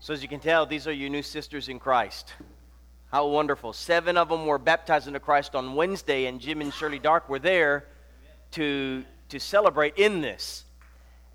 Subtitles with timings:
[0.00, 2.32] So, as you can tell, these are your new sisters in Christ.
[3.10, 3.72] How wonderful.
[3.72, 7.40] Seven of them were baptized into Christ on Wednesday, and Jim and Shirley Dark were
[7.40, 7.84] there
[8.52, 10.64] to, to celebrate in this.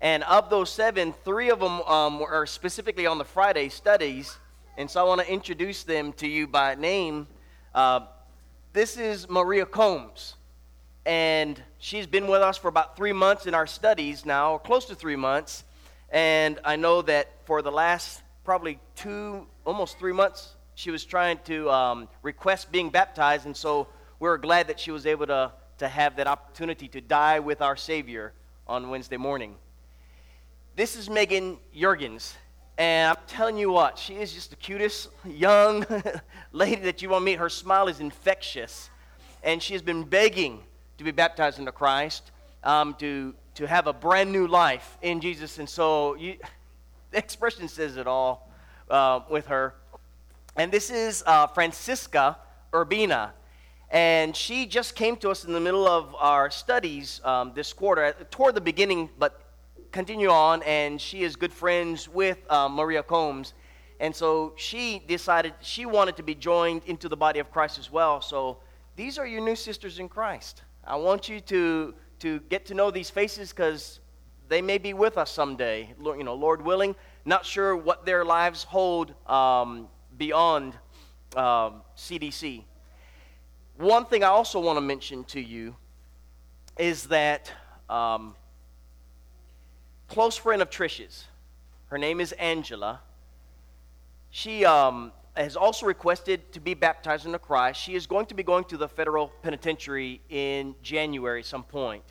[0.00, 4.38] And of those seven, three of them um, are specifically on the Friday studies.
[4.78, 7.26] And so I want to introduce them to you by name.
[7.74, 8.00] Uh,
[8.72, 10.36] this is Maria Combs.
[11.04, 14.86] And she's been with us for about three months in our studies now, or close
[14.86, 15.64] to three months.
[16.08, 21.38] And I know that for the last probably two, almost three months, she was trying
[21.44, 23.46] to um, request being baptized.
[23.46, 23.88] And so
[24.20, 27.76] we're glad that she was able to, to have that opportunity to die with our
[27.76, 28.32] Savior
[28.66, 29.54] on Wednesday morning.
[30.76, 32.34] This is Megan Jurgens.
[32.76, 35.86] And I'm telling you what, she is just the cutest young
[36.52, 37.38] lady that you want to meet.
[37.38, 38.90] Her smile is infectious.
[39.44, 40.60] And she has been begging
[40.98, 42.32] to be baptized into Christ,
[42.64, 45.58] um, to, to have a brand new life in Jesus.
[45.58, 46.36] And so you,
[47.14, 48.50] the expression says it all
[48.90, 49.74] uh, with her.
[50.56, 52.36] And this is uh, Francisca
[52.72, 53.30] Urbina.
[53.90, 58.12] And she just came to us in the middle of our studies um, this quarter,
[58.32, 59.42] toward the beginning, but
[59.92, 60.64] continue on.
[60.64, 63.54] And she is good friends with uh, Maria Combs.
[64.00, 67.92] And so she decided she wanted to be joined into the body of Christ as
[67.92, 68.20] well.
[68.20, 68.58] So
[68.96, 70.62] these are your new sisters in Christ.
[70.84, 74.00] I want you to, to get to know these faces because
[74.48, 76.94] they may be with us someday, you know, Lord willing.
[77.24, 80.74] Not sure what their lives hold um, beyond
[81.36, 82.64] um, CDC.
[83.76, 85.74] One thing I also want to mention to you
[86.78, 87.52] is that
[87.88, 88.34] um,
[90.08, 91.24] close friend of Trish's,
[91.86, 93.00] her name is Angela.
[94.30, 97.80] She um, has also requested to be baptized into Christ.
[97.80, 102.04] She is going to be going to the federal penitentiary in January some point.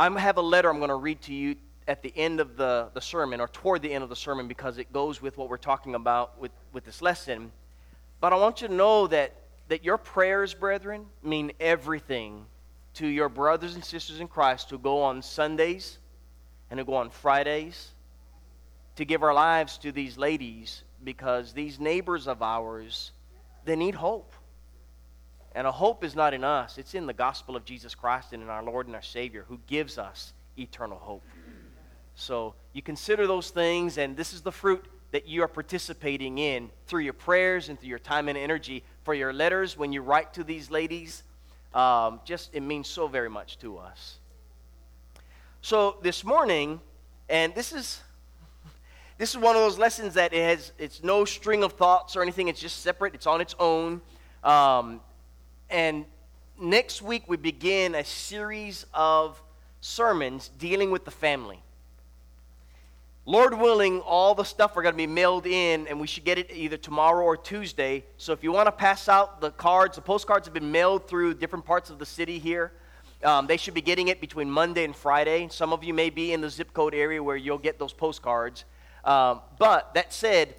[0.00, 1.56] I have a letter I'm going to read to you
[1.86, 4.78] at the end of the, the sermon or toward the end of the sermon because
[4.78, 7.52] it goes with what we're talking about with, with this lesson.
[8.18, 9.34] But I want you to know that,
[9.68, 12.46] that your prayers, brethren, mean everything
[12.94, 15.98] to your brothers and sisters in Christ who go on Sundays
[16.70, 17.90] and who go on Fridays
[18.96, 23.12] to give our lives to these ladies because these neighbors of ours,
[23.66, 24.32] they need hope.
[25.52, 28.42] And a hope is not in us, it's in the gospel of Jesus Christ and
[28.42, 31.24] in our Lord and our Savior who gives us eternal hope.
[32.14, 36.70] So you consider those things, and this is the fruit that you are participating in
[36.86, 40.34] through your prayers and through your time and energy for your letters when you write
[40.34, 41.24] to these ladies.
[41.74, 44.18] Um, just it means so very much to us.
[45.62, 46.80] So this morning,
[47.28, 48.00] and this is
[49.18, 52.22] this is one of those lessons that it has it's no string of thoughts or
[52.22, 52.48] anything.
[52.48, 53.14] It's just separate.
[53.14, 54.00] It's on its own.
[54.44, 55.00] Um,
[55.70, 56.04] and
[56.60, 59.40] next week we begin a series of
[59.80, 61.62] sermons dealing with the family.
[63.26, 66.38] Lord willing, all the stuff are going to be mailed in, and we should get
[66.38, 68.02] it either tomorrow or Tuesday.
[68.16, 71.34] So if you want to pass out the cards, the postcards have been mailed through
[71.34, 72.72] different parts of the city here.
[73.22, 75.46] Um, they should be getting it between Monday and Friday.
[75.50, 78.64] Some of you may be in the zip code area where you'll get those postcards.
[79.04, 80.54] Um, but that said,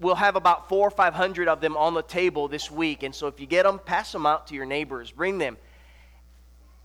[0.00, 3.02] we'll have about four or five hundred of them on the table this week.
[3.02, 5.56] And so if you get them, pass them out to your neighbors, bring them.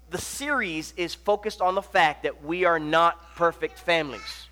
[0.09, 4.47] The series is focused on the fact that we are not perfect families.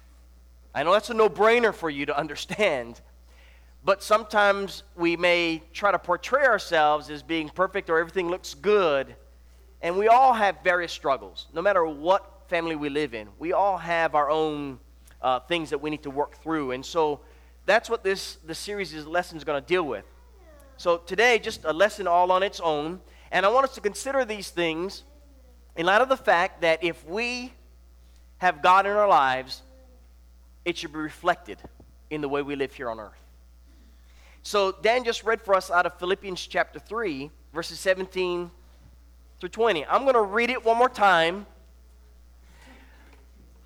[0.74, 3.00] I know that's a no brainer for you to understand,
[3.84, 9.16] but sometimes we may try to portray ourselves as being perfect or everything looks good.
[9.82, 13.28] And we all have various struggles, no matter what family we live in.
[13.40, 14.80] We all have our own
[15.22, 16.72] uh, things that we need to work through.
[16.72, 17.22] And so
[17.66, 20.06] that's what this, this series of lessons is going to deal with.
[20.78, 23.02] So today, just a lesson all on its own.
[23.31, 25.03] And I want us to consider these things
[25.76, 27.53] in light of the fact that if we
[28.38, 29.62] have God in our lives,
[30.64, 31.58] it should be reflected
[32.09, 33.14] in the way we live here on earth.
[34.44, 38.52] So Dan just read for us out of Philippians chapter 3, verses 17
[39.40, 39.86] through 20.
[39.86, 41.47] I'm going to read it one more time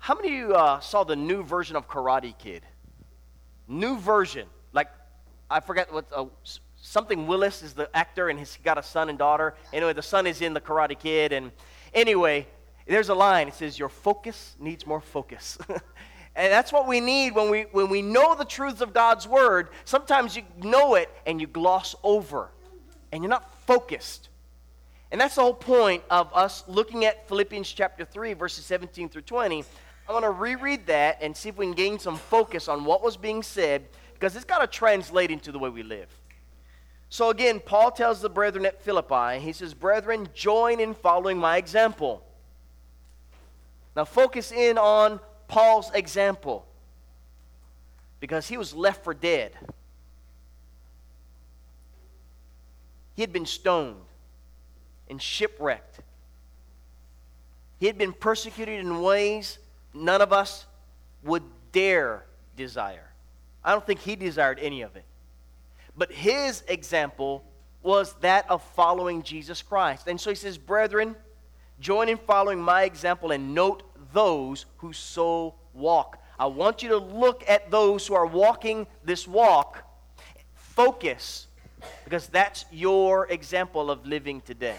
[0.00, 2.62] how many of you uh, saw the new version of Karate Kid?
[3.70, 4.48] New version.
[4.72, 4.88] Like,
[5.48, 6.24] I forget what, uh,
[6.82, 9.54] something Willis is the actor, and he's got a son and daughter.
[9.72, 11.32] Anyway, the son is in the Karate Kid.
[11.32, 11.52] And
[11.94, 12.48] anyway,
[12.88, 13.46] there's a line.
[13.46, 15.56] It says, Your focus needs more focus.
[15.68, 19.68] and that's what we need when we, when we know the truths of God's Word.
[19.84, 22.50] Sometimes you know it and you gloss over,
[23.12, 24.30] and you're not focused.
[25.12, 29.22] And that's the whole point of us looking at Philippians chapter 3, verses 17 through
[29.22, 29.64] 20
[30.10, 33.00] I want to reread that and see if we can gain some focus on what
[33.00, 36.08] was being said because it's got to translate into the way we live.
[37.10, 41.58] So again, Paul tells the brethren at Philippi, he says, Brethren, join in following my
[41.58, 42.24] example.
[43.94, 46.66] Now focus in on Paul's example.
[48.18, 49.52] because he was left for dead.
[53.14, 54.02] He had been stoned
[55.08, 56.00] and shipwrecked.
[57.78, 59.58] He had been persecuted in ways
[59.94, 60.66] none of us
[61.22, 61.42] would
[61.72, 62.24] dare
[62.56, 63.10] desire.
[63.64, 65.04] I don't think he desired any of it.
[65.96, 67.44] But his example
[67.82, 70.06] was that of following Jesus Christ.
[70.06, 71.16] And so he says, Brethren,
[71.78, 73.82] join in following my example and note
[74.12, 76.22] those who so walk.
[76.38, 79.84] I want you to look at those who are walking this walk.
[80.54, 81.48] Focus,
[82.04, 84.76] because that's your example of living today.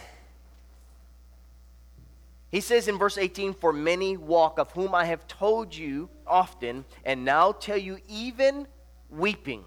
[2.51, 6.83] He says in verse 18, For many walk, of whom I have told you often,
[7.05, 8.67] and now tell you even
[9.09, 9.63] weeping,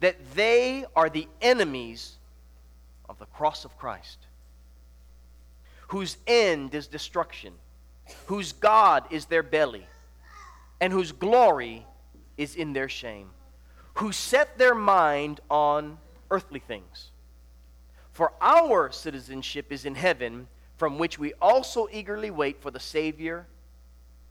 [0.00, 2.18] that they are the enemies
[3.08, 4.18] of the cross of Christ,
[5.88, 7.54] whose end is destruction,
[8.26, 9.86] whose God is their belly,
[10.82, 11.86] and whose glory
[12.36, 13.30] is in their shame,
[13.94, 15.96] who set their mind on
[16.30, 17.10] earthly things.
[18.12, 23.46] For our citizenship is in heaven from which we also eagerly wait for the Savior,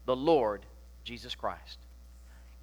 [0.05, 0.65] the Lord
[1.03, 1.77] Jesus Christ.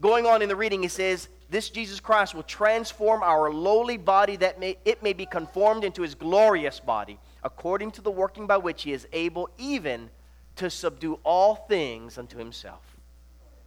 [0.01, 4.37] Going on in the reading, he says, This Jesus Christ will transform our lowly body
[4.37, 8.57] that may, it may be conformed into his glorious body, according to the working by
[8.57, 10.11] which he is able even
[10.57, 12.83] to subdue all things unto himself.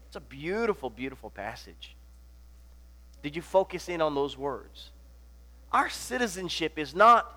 [0.08, 1.96] It's a beautiful, beautiful passage.
[3.22, 4.92] Did you focus in on those words?
[5.72, 7.37] Our citizenship is not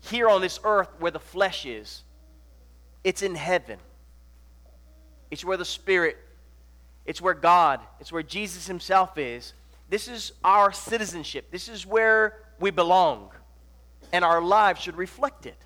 [0.00, 2.02] here on this earth where the flesh is,
[3.04, 3.78] it's in heaven.
[5.30, 6.16] It's where the Spirit,
[7.04, 9.52] it's where God, it's where Jesus Himself is.
[9.88, 11.50] This is our citizenship.
[11.50, 13.30] This is where we belong.
[14.12, 15.60] And our lives should reflect it.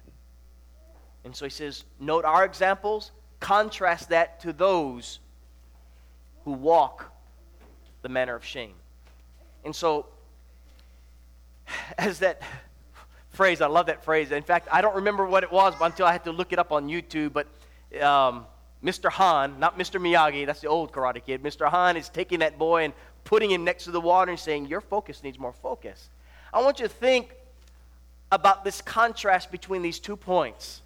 [1.25, 5.19] And so he says, note our examples, contrast that to those
[6.45, 7.13] who walk
[8.03, 8.75] the manner of shame.
[9.65, 10.07] And so,
[11.99, 12.43] as that
[13.41, 13.63] phrase.
[13.63, 14.33] I love that phrase.
[14.33, 16.73] In fact, I don't remember what it was until I had to look it up
[16.73, 17.33] on YouTube.
[17.33, 17.47] But
[17.99, 18.45] um,
[18.85, 19.11] Mr.
[19.11, 19.99] Han, not Mr.
[19.99, 21.43] Miyagi, that's the old karate kid.
[21.43, 21.67] Mr.
[21.67, 22.93] Han is taking that boy and
[23.25, 26.11] putting him next to the water and saying, Your focus needs more focus.
[26.53, 27.35] I want you to think
[28.31, 30.83] about this contrast between these two points.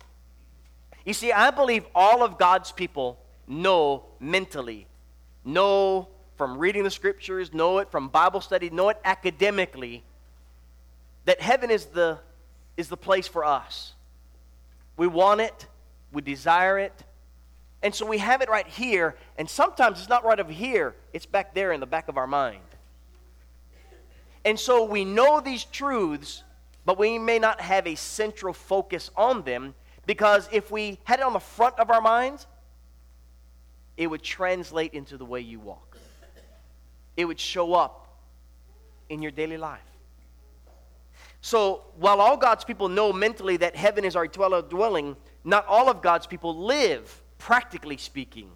[1.05, 3.19] You see, I believe all of God's people
[3.49, 4.87] know mentally,
[5.45, 6.07] know
[6.37, 10.05] from reading the scriptures, know it from Bible study, know it academically,
[11.25, 12.21] that heaven is the
[12.77, 13.93] is the place for us.
[14.97, 15.67] We want it,
[16.13, 17.05] we desire it,
[17.83, 21.27] and so we have it right here, and sometimes it's not right over here, it's
[21.27, 22.63] back there in the back of our mind.
[24.45, 26.45] And so we know these truths,
[26.85, 29.75] but we may not have a central focus on them
[30.07, 32.47] because if we had it on the front of our minds,
[33.97, 35.97] it would translate into the way you walk.
[37.17, 38.19] It would show up
[39.09, 39.81] in your daily life.
[41.45, 45.15] So while all God's people know mentally that heaven is our dwelling,
[45.45, 48.49] not all of God's people live, practically speaking,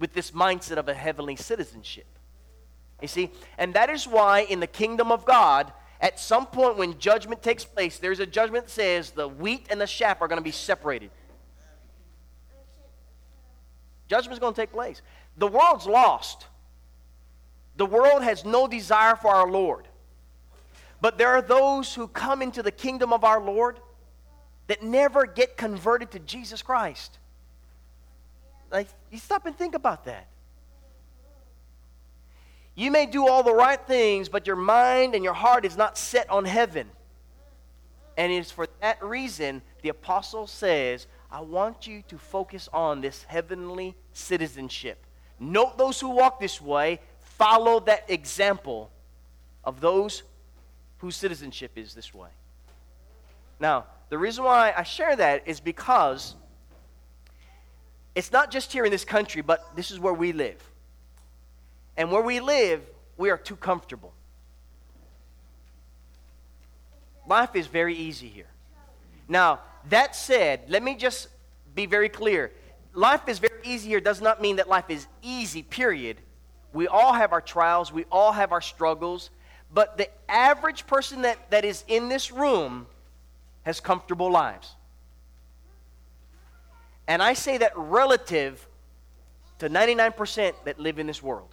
[0.00, 2.08] with this mindset of a heavenly citizenship.
[3.00, 3.30] You see?
[3.58, 7.64] And that is why in the kingdom of God, at some point when judgment takes
[7.64, 10.50] place, there's a judgment that says the wheat and the chaff are going to be
[10.50, 11.12] separated.
[14.08, 15.00] Judgment is going to take place.
[15.36, 16.48] The world's lost.
[17.76, 19.86] The world has no desire for our Lord.
[21.00, 23.80] But there are those who come into the kingdom of our Lord
[24.66, 27.18] that never get converted to Jesus Christ.
[28.70, 30.28] Like, you stop and think about that.
[32.74, 35.98] You may do all the right things, but your mind and your heart is not
[35.98, 36.88] set on heaven.
[38.16, 43.00] And it is for that reason the apostle says, I want you to focus on
[43.00, 45.04] this heavenly citizenship.
[45.38, 48.90] Note those who walk this way, follow that example
[49.64, 50.22] of those
[51.00, 52.28] whose citizenship is this way.
[53.58, 56.34] Now, the reason why I share that is because
[58.14, 60.62] it's not just here in this country, but this is where we live.
[61.96, 62.82] And where we live,
[63.16, 64.12] we are too comfortable.
[67.26, 68.48] Life is very easy here.
[69.28, 71.28] Now, that said, let me just
[71.74, 72.52] be very clear.
[72.92, 76.16] Life is very easy here does not mean that life is easy, period.
[76.72, 79.30] We all have our trials, we all have our struggles,
[79.72, 82.86] but the average person that, that is in this room
[83.62, 84.74] has comfortable lives.
[87.06, 88.66] And I say that relative
[89.58, 91.48] to 99% that live in this world.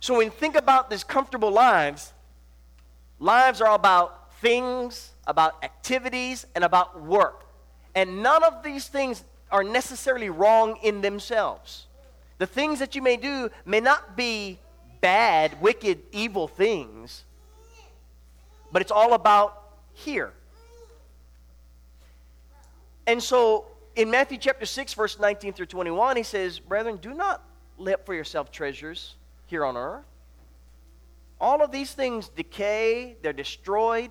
[0.00, 2.12] So when you think about these comfortable lives,
[3.20, 7.46] lives are about things, about activities, and about work.
[7.94, 11.86] And none of these things are necessarily wrong in themselves.
[12.38, 14.58] The things that you may do may not be
[15.02, 17.24] bad, wicked, evil things,
[18.72, 20.32] but it's all about here.
[23.06, 27.42] And so in Matthew chapter 6, verse 19 through 21, he says, Brethren, do not
[27.76, 29.16] lay up for yourself treasures
[29.46, 30.04] here on earth.
[31.40, 34.10] All of these things decay, they're destroyed.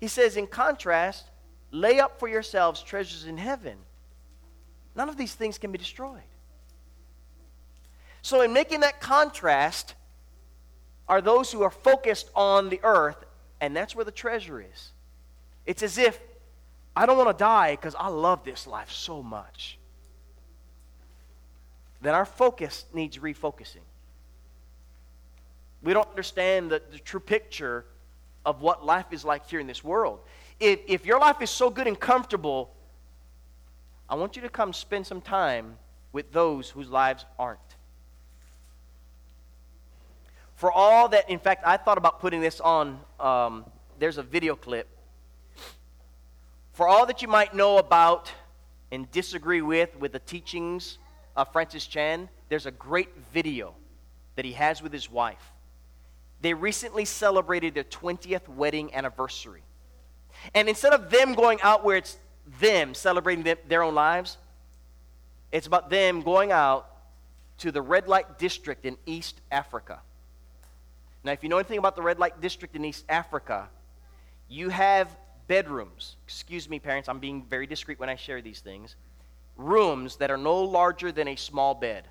[0.00, 1.26] He says, in contrast,
[1.70, 3.76] lay up for yourselves treasures in heaven.
[4.96, 6.22] None of these things can be destroyed.
[8.22, 9.94] So, in making that contrast,
[11.08, 13.24] are those who are focused on the earth,
[13.60, 14.92] and that's where the treasure is.
[15.66, 16.18] It's as if
[16.94, 19.78] I don't want to die because I love this life so much.
[22.00, 23.84] Then our focus needs refocusing.
[25.82, 27.84] We don't understand the, the true picture
[28.44, 30.20] of what life is like here in this world.
[30.60, 32.72] If, if your life is so good and comfortable,
[34.08, 35.76] I want you to come spend some time
[36.12, 37.60] with those whose lives aren't.
[40.62, 43.00] For all that, in fact, I thought about putting this on.
[43.18, 43.64] Um,
[43.98, 44.86] there's a video clip.
[46.72, 48.30] For all that you might know about
[48.92, 50.98] and disagree with with the teachings
[51.34, 53.74] of Francis Chan, there's a great video
[54.36, 55.50] that he has with his wife.
[56.42, 59.64] They recently celebrated their 20th wedding anniversary.
[60.54, 62.18] And instead of them going out where it's
[62.60, 64.38] them celebrating them, their own lives,
[65.50, 66.86] it's about them going out
[67.58, 69.98] to the red light district in East Africa.
[71.24, 73.68] Now, if you know anything about the red light district in East Africa,
[74.48, 75.08] you have
[75.46, 76.16] bedrooms.
[76.26, 78.96] Excuse me, parents, I'm being very discreet when I share these things.
[79.56, 82.08] Rooms that are no larger than a small bed.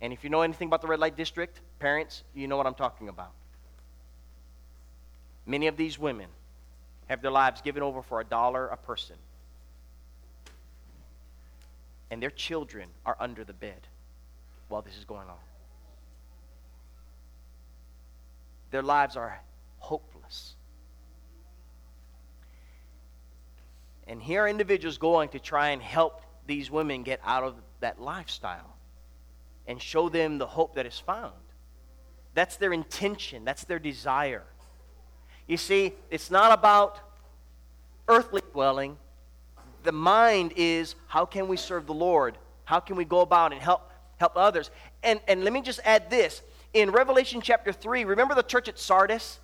[0.00, 2.74] And if you know anything about the red light district, parents, you know what I'm
[2.74, 3.32] talking about.
[5.46, 6.28] Many of these women
[7.08, 9.16] have their lives given over for a dollar a person.
[12.10, 13.80] And their children are under the bed
[14.68, 15.49] while this is going on.
[18.70, 19.40] Their lives are
[19.78, 20.54] hopeless.
[24.06, 28.00] And here are individuals going to try and help these women get out of that
[28.00, 28.76] lifestyle
[29.66, 31.32] and show them the hope that is found.
[32.34, 34.44] That's their intention, that's their desire.
[35.46, 37.00] You see, it's not about
[38.08, 38.96] earthly dwelling.
[39.82, 42.36] The mind is how can we serve the Lord?
[42.64, 44.70] How can we go about and help help others?
[45.02, 48.78] And and let me just add this in Revelation chapter 3, remember the church at
[48.78, 49.40] Sardis?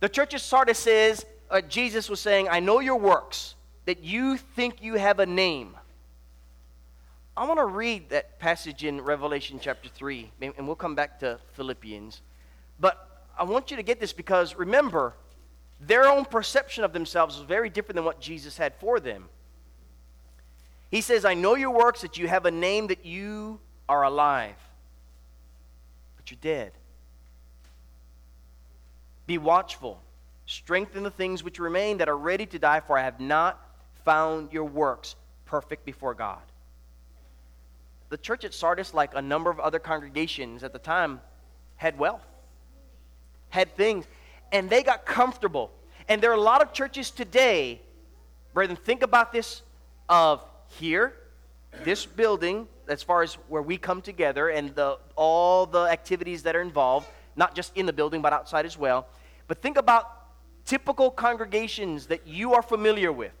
[0.00, 3.54] The church at Sardis says, uh, Jesus was saying, I know your works,
[3.86, 5.76] that you think you have a name.
[7.36, 11.38] I want to read that passage in Revelation chapter 3, and we'll come back to
[11.54, 12.20] Philippians.
[12.78, 15.14] But I want you to get this because remember,
[15.80, 19.28] their own perception of themselves was very different than what Jesus had for them.
[20.90, 24.56] He says, I know your works, that you have a name, that you are alive
[26.30, 26.72] you're dead.
[29.26, 30.00] Be watchful.
[30.46, 33.58] Strengthen the things which remain that are ready to die, for I have not
[34.04, 35.14] found your works
[35.46, 36.40] perfect before God.
[38.08, 41.20] The church at Sardis, like a number of other congregations at the time,
[41.76, 42.26] had wealth,
[43.50, 44.04] had things,
[44.50, 45.70] and they got comfortable.
[46.08, 47.80] And there are a lot of churches today,
[48.52, 49.62] brethren, think about this
[50.08, 51.12] of here,
[51.84, 56.56] this building, as far as where we come together and the, all the activities that
[56.56, 57.06] are involved,
[57.36, 59.06] not just in the building, but outside as well.
[59.46, 60.20] But think about
[60.64, 63.32] typical congregations that you are familiar with.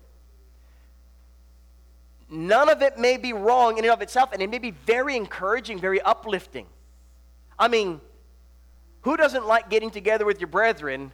[2.28, 5.16] None of it may be wrong in and of itself, and it may be very
[5.16, 6.66] encouraging, very uplifting.
[7.58, 8.00] I mean,
[9.02, 11.12] who doesn't like getting together with your brethren,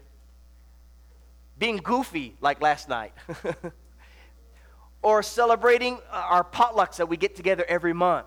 [1.58, 3.14] being goofy like last night?
[5.06, 8.26] or celebrating uh, our potlucks that we get together every month.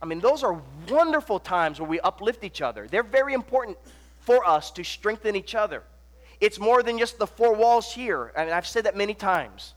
[0.00, 2.88] I mean, those are wonderful times where we uplift each other.
[2.88, 3.76] They're very important
[4.20, 5.82] for us to strengthen each other.
[6.40, 8.32] It's more than just the four walls here.
[8.34, 9.74] I mean, I've said that many times.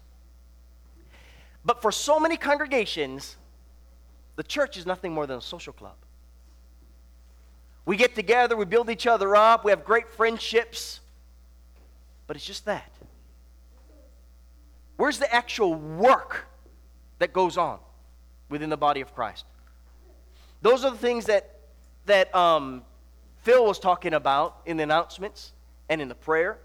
[1.65, 3.36] But for so many congregations,
[4.38, 5.98] the church is nothing more than a social club.
[7.86, 11.01] We get together, we build each other up, we have great friendships,
[12.27, 12.89] but it's just that.
[14.99, 16.45] Where's the actual work
[17.19, 17.79] that goes on
[18.49, 19.45] within the body of Christ?
[20.61, 21.57] Those are the things that,
[22.05, 22.83] that um,
[23.43, 25.53] Phil was talking about in the announcements
[25.87, 26.57] and in the prayer.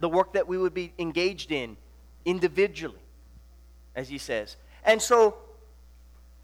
[0.00, 1.76] The work that we would be engaged in
[2.24, 2.98] individually,
[3.94, 4.56] as he says.
[4.82, 5.36] And so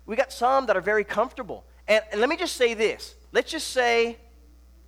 [0.07, 1.65] we got some that are very comfortable.
[1.89, 3.17] And, and let me just say this.
[3.33, 4.17] Let's just say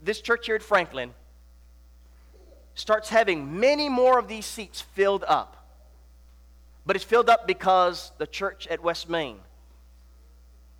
[0.04, 1.12] this church here at Franklin
[2.76, 5.53] starts having many more of these seats filled up.
[6.86, 9.38] But it's filled up because the church at West Main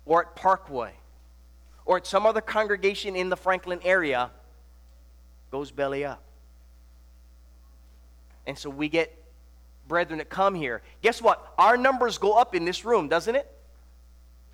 [0.05, 0.93] or at Parkway
[1.85, 4.31] or at some other congregation in the Franklin area
[5.51, 6.21] goes belly up.
[8.45, 9.15] And so we get
[9.87, 10.81] brethren that come here.
[11.01, 11.53] Guess what?
[11.57, 13.51] Our numbers go up in this room, doesn't it?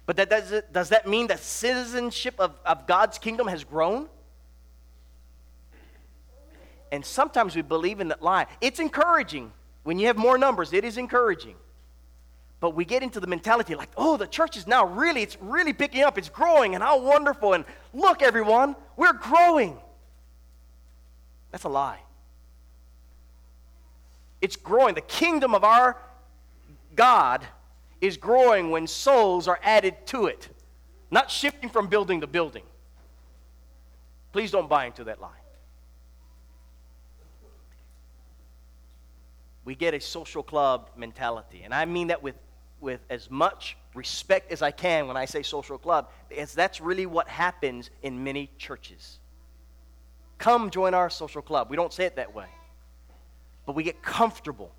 [0.05, 4.08] But that does, it, does that mean that citizenship of, of God's kingdom has grown?
[6.91, 8.48] And sometimes we believe in that lie.
[8.60, 9.51] It's encouraging.
[9.84, 11.56] When you have more numbers, it is encouraging.
[12.60, 15.74] But we get into the mentality like, oh, the church is now really, it's really
[15.74, 17.54] picking up, it's growing, and how wonderful.
[17.54, 19.80] And look, everyone, we're growing.
[21.50, 22.00] That's a lie.
[24.42, 24.94] It's growing.
[24.94, 25.98] The kingdom of our
[26.96, 27.46] God
[28.00, 30.50] is growing when souls are added to it,
[31.10, 32.64] not shifting from building to building.
[34.34, 35.40] Please don't buy into that lie.
[39.63, 42.36] We get a social club mentality, and I mean that with
[42.82, 47.06] with as much respect as I can when I say social club, because that's really
[47.06, 49.20] what happens in many churches.
[50.38, 51.70] Come join our social club.
[51.70, 52.48] We don't say it that way.
[53.65, 54.72] But we get comfortable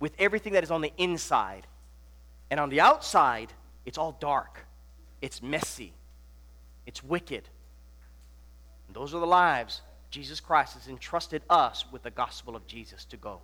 [0.00, 1.66] with everything that is on the inside.
[2.50, 3.52] And on the outside,
[3.84, 4.64] it's all dark,
[5.20, 5.92] it's messy,
[6.86, 7.48] it's wicked.
[8.86, 13.04] And those are the lives Jesus Christ has entrusted us with the gospel of Jesus
[13.06, 13.40] to go.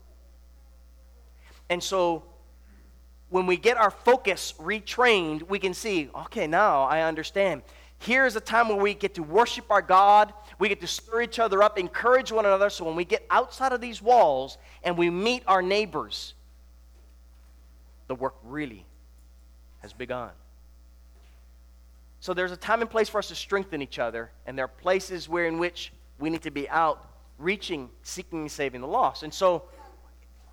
[1.73, 2.23] And so
[3.31, 7.63] when we get our focus retrained, we can see, okay, now I understand.
[7.99, 11.39] Here's a time where we get to worship our God, we get to stir each
[11.39, 12.69] other up, encourage one another.
[12.69, 16.35] So when we get outside of these walls and we meet our neighbors,
[18.07, 18.85] the work really
[19.81, 20.33] has begun.
[22.21, 24.69] So there's a time and place for us to strengthen each other, and there are
[24.83, 29.23] places where in which we need to be out reaching, seeking, and saving the lost.
[29.23, 29.63] And so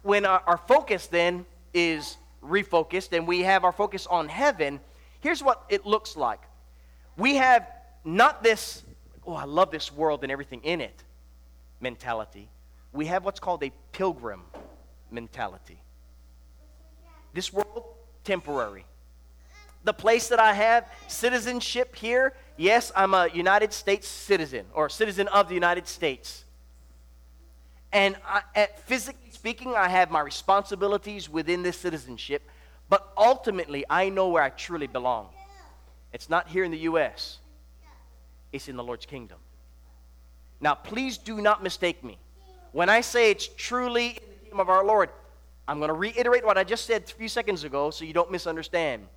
[0.01, 4.79] when our, our focus then is refocused and we have our focus on heaven,
[5.19, 6.41] here's what it looks like.
[7.17, 7.67] We have
[8.03, 8.83] not this,
[9.25, 11.03] oh, I love this world and everything in it
[11.81, 12.49] mentality.
[12.91, 14.41] We have what's called a pilgrim
[15.11, 15.81] mentality.
[17.33, 17.83] This world,
[18.23, 18.85] temporary.
[19.83, 25.27] The place that I have citizenship here, yes, I'm a United States citizen or citizen
[25.29, 26.43] of the United States.
[27.91, 32.41] And I, at physically speaking, I have my responsibilities within this citizenship,
[32.89, 35.29] but ultimately, I know where I truly belong.
[36.11, 37.37] It's not here in the U.S.,
[38.51, 39.37] it's in the Lord's kingdom.
[40.59, 42.17] Now, please do not mistake me.
[42.73, 45.09] When I say it's truly in the kingdom of our Lord,
[45.69, 48.31] I'm going to reiterate what I just said a few seconds ago so you don't
[48.31, 49.07] misunderstand.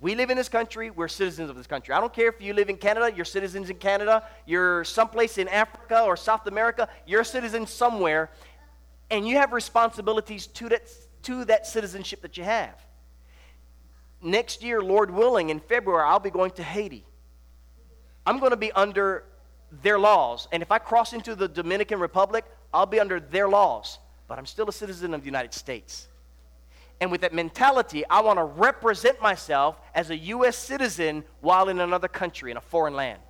[0.00, 1.92] We live in this country, we're citizens of this country.
[1.92, 5.48] I don't care if you live in Canada, you're citizens in Canada, you're someplace in
[5.48, 8.30] Africa or South America, you're a citizen somewhere,
[9.10, 10.88] and you have responsibilities to that,
[11.22, 12.74] to that citizenship that you have.
[14.20, 17.04] Next year, Lord willing, in February, I'll be going to Haiti.
[18.26, 19.24] I'm going to be under
[19.82, 20.48] their laws.
[20.52, 23.98] And if I cross into the Dominican Republic, I'll be under their laws.
[24.26, 26.08] But I'm still a citizen of the United States.
[27.00, 30.56] And with that mentality, I want to represent myself as a U.S.
[30.56, 33.20] citizen while in another country, in a foreign land.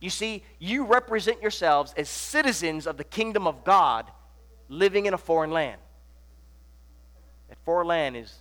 [0.00, 4.10] You see, you represent yourselves as citizens of the kingdom of God
[4.72, 5.80] living in a foreign land.
[7.50, 8.34] That foreign land is,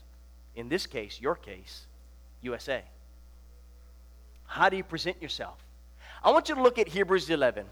[0.55, 1.85] in this case, your case,
[2.41, 2.81] USA.
[4.45, 5.57] How do you present yourself?
[6.23, 7.65] I want you to look at Hebrews 11.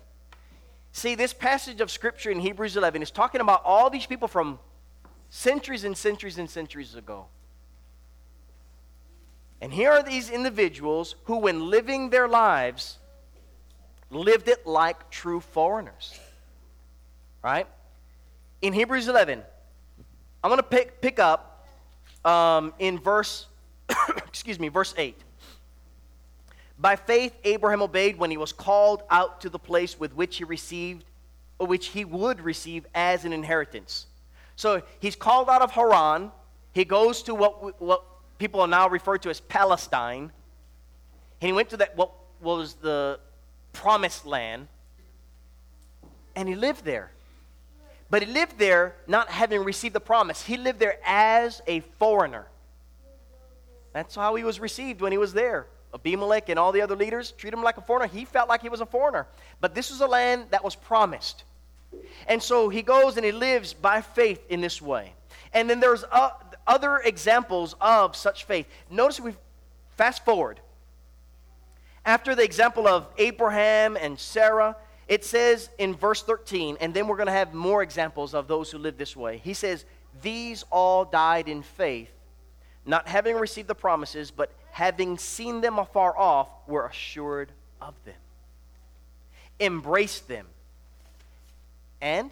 [0.91, 4.59] See, this passage of Scripture in Hebrews 11 is talking about all these people from
[5.29, 7.27] centuries and centuries and centuries ago.
[9.61, 12.97] And here are these individuals who, when living their lives,
[14.09, 16.19] lived it like true foreigners.
[17.41, 17.67] Right?
[18.61, 19.41] In Hebrews 11,
[20.43, 21.67] I'm going to pick, pick up
[22.25, 23.47] um, in verse,
[24.17, 25.15] excuse me, verse 8.
[26.77, 30.43] By faith, Abraham obeyed when he was called out to the place with which he
[30.45, 31.03] received,
[31.57, 34.05] or which he would receive as an inheritance.
[34.55, 36.31] So he's called out of Haran.
[36.73, 38.03] He goes to what, what
[38.37, 40.31] people are now referred to as Palestine.
[41.41, 43.19] And he went to that what was the
[43.73, 44.67] promised land.
[46.35, 47.11] And he lived there.
[48.09, 50.41] But he lived there not having received the promise.
[50.41, 52.47] He lived there as a foreigner.
[53.93, 55.67] That's how he was received when he was there.
[55.93, 58.07] Abimelech and all the other leaders treat him like a foreigner.
[58.07, 59.27] He felt like he was a foreigner.
[59.61, 61.43] But this was a land that was promised.
[62.27, 65.13] And so he goes and he lives by faith in this way.
[65.53, 66.05] And then there's
[66.67, 68.67] other examples of such faith.
[68.91, 69.33] Notice we
[69.97, 70.59] fast forward.
[72.05, 74.75] After the example of Abraham and Sarah,
[75.09, 78.69] it says in verse 13, and then we're going to have more examples of those
[78.69, 79.39] who live this way.
[79.39, 79.83] He says,
[80.21, 82.11] These all died in faith,
[82.85, 88.15] not having received the promises, but having seen them afar off, were assured of them,
[89.59, 90.45] embraced them,
[92.01, 92.29] and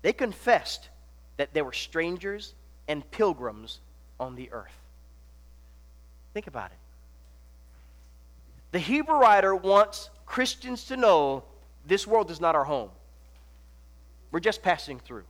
[0.00, 0.88] they confessed
[1.36, 2.54] that they were strangers
[2.88, 3.80] and pilgrims
[4.18, 4.72] on the earth.
[6.32, 6.78] Think about it.
[8.72, 11.44] The Hebrew writer wants Christians to know
[11.86, 12.90] this world is not our home.
[14.30, 15.24] We're just passing through.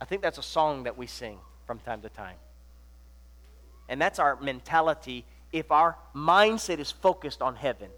[0.00, 2.36] I think that's a song that we sing from time to time.
[3.88, 7.90] And that's our mentality if our mindset is focused on heaven.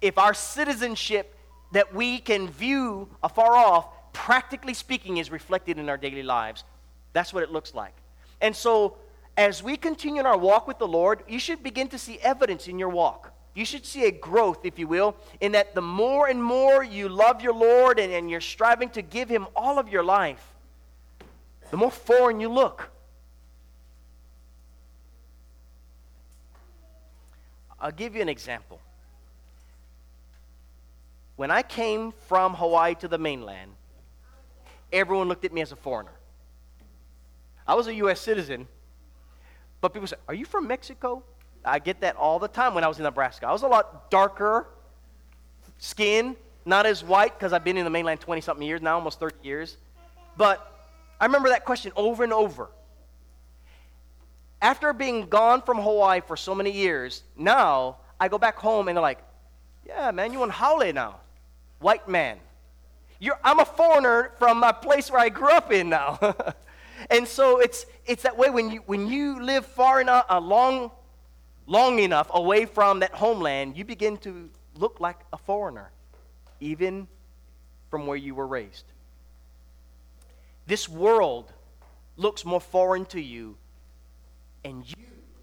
[0.00, 1.34] If our citizenship
[1.72, 6.64] that we can view afar off, practically speaking, is reflected in our daily lives.
[7.12, 7.94] That's what it looks like.
[8.40, 8.96] And so,
[9.36, 12.68] as we continue in our walk with the Lord, you should begin to see evidence
[12.68, 13.32] in your walk.
[13.56, 17.08] You should see a growth, if you will, in that the more and more you
[17.08, 20.46] love your Lord and, and you're striving to give Him all of your life,
[21.70, 22.90] the more foreign you look.
[27.80, 28.78] I'll give you an example.
[31.36, 33.70] When I came from Hawaii to the mainland,
[34.92, 36.12] everyone looked at me as a foreigner.
[37.66, 38.20] I was a U.S.
[38.20, 38.68] citizen,
[39.80, 41.22] but people said, Are you from Mexico?
[41.66, 43.46] I get that all the time when I was in Nebraska.
[43.46, 44.66] I was a lot darker
[45.78, 49.18] skin, not as white because I've been in the mainland 20 something years now, almost
[49.18, 49.76] 30 years.
[50.36, 50.72] But
[51.20, 52.68] I remember that question over and over.
[54.62, 58.96] After being gone from Hawaii for so many years, now I go back home and
[58.96, 59.22] they're like,
[59.84, 61.20] Yeah, man, you in Haole now.
[61.80, 62.38] White man.
[63.18, 66.18] You're, I'm a foreigner from a place where I grew up in now.
[67.10, 70.90] and so it's, it's that way when you, when you live far enough, a long,
[71.66, 75.90] long enough away from that homeland, you begin to look like a foreigner,
[76.60, 77.08] even
[77.90, 78.84] from where you were raised.
[80.66, 81.52] This world
[82.16, 83.56] looks more foreign to you,
[84.64, 84.96] and you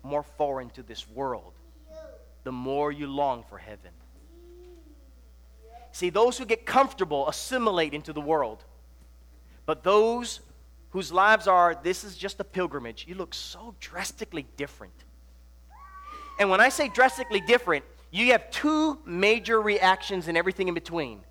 [0.04, 1.54] more foreign to this world,
[2.44, 3.92] the more you long for heaven.
[5.94, 8.64] See, those who get comfortable assimilate into the world.
[9.66, 10.42] But those
[10.90, 14.94] whose lives are, this is just a pilgrimage, you look so drastically different.
[16.40, 21.22] And when I say drastically different, you have two major reactions and everything in between.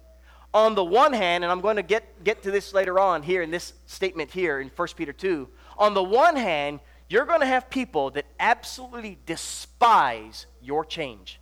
[0.55, 3.43] On the one hand, and I'm going to get, get to this later on here
[3.43, 5.49] in this statement here in 1 Peter 2.
[5.79, 11.41] On the one hand, you're going to have people that absolutely despise your change.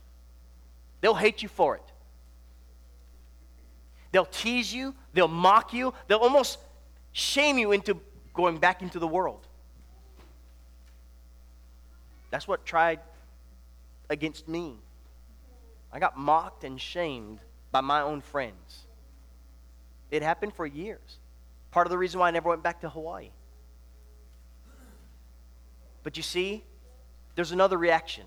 [1.01, 1.83] They'll hate you for it.
[4.13, 6.59] They'll tease you, they'll mock you, they'll almost
[7.13, 8.01] shame you into
[8.35, 9.47] going back into the world.
[12.31, 13.01] That's what tried
[14.11, 14.75] against me.
[15.93, 17.39] I got mocked and shamed
[17.73, 18.85] by my own friends.
[20.11, 21.19] It happened for years.
[21.71, 23.31] Part of the reason why I never went back to Hawaii.
[26.03, 26.65] But you see,
[27.37, 28.25] there's another reaction.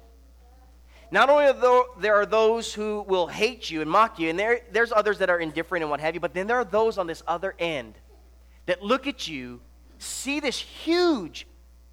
[1.12, 4.62] Not only are there are those who will hate you and mock you, and there,
[4.72, 7.06] there's others that are indifferent and what have you, but then there are those on
[7.06, 7.96] this other end
[8.66, 9.60] that look at you,
[10.00, 11.46] see this huge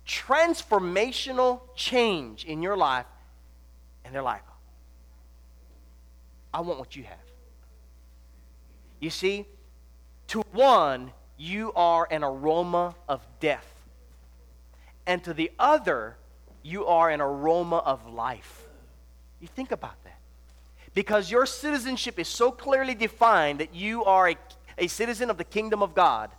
[0.07, 3.07] transformational change in your life,
[4.11, 4.42] and they're like,
[6.53, 7.16] I want what you have.
[8.99, 9.46] You see,
[10.27, 13.73] to one, you are an aroma of death,
[15.07, 16.16] and to the other,
[16.64, 18.66] you are an aroma of life.
[19.38, 20.18] You think about that.
[20.92, 24.37] Because your citizenship is so clearly defined that you are a,
[24.77, 26.33] a citizen of the kingdom of God.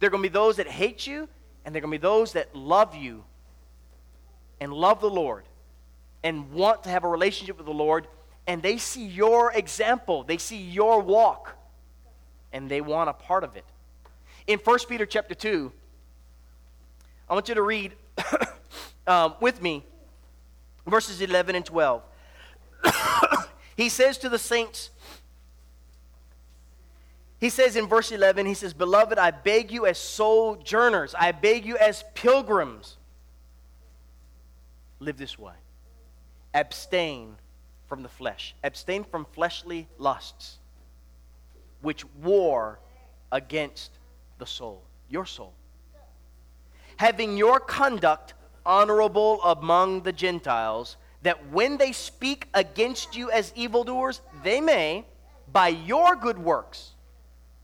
[0.00, 1.28] There are going to be those that hate you,
[1.66, 3.24] and there are going to be those that love you
[4.58, 5.44] and love the Lord
[6.22, 8.06] and want to have a relationship with the Lord,
[8.46, 11.54] and they see your example, they see your walk,
[12.52, 13.64] and they want a part of it.
[14.46, 15.72] In 1 Peter chapter 2,
[17.28, 17.92] I want you to read
[19.06, 19.84] um, with me
[20.88, 22.02] verses 11 and 12.
[23.76, 24.90] he says to the saints,
[27.40, 31.64] he says in verse 11, he says, Beloved, I beg you as sojourners, I beg
[31.64, 32.96] you as pilgrims,
[34.98, 35.52] live this way.
[36.54, 37.36] Abstain
[37.86, 40.58] from the flesh, abstain from fleshly lusts,
[41.80, 42.78] which war
[43.32, 43.90] against
[44.38, 45.52] the soul, your soul.
[46.96, 48.34] Having your conduct
[48.66, 55.04] honorable among the Gentiles, that when they speak against you as evildoers, they may,
[55.52, 56.92] by your good works,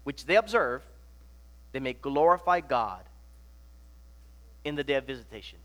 [0.04, 0.82] which they observe,
[1.72, 3.02] they may glorify God
[4.64, 5.58] in the day of visitation.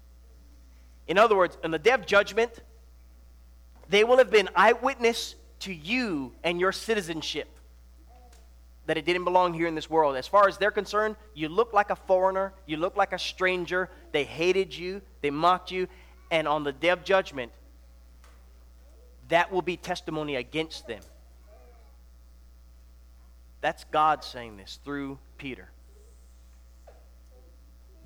[1.08, 2.60] In other words, in the day of judgment,
[3.90, 7.50] they will have been eyewitness to you and your citizenship
[8.86, 10.16] that it didn't belong here in this world.
[10.16, 13.90] As far as they're concerned, you look like a foreigner, you look like a stranger.
[14.12, 15.88] They hated you, they mocked you,
[16.32, 17.52] And on the day of judgment,
[19.28, 21.02] that will be testimony against them.
[23.62, 25.70] That's God saying this through Peter.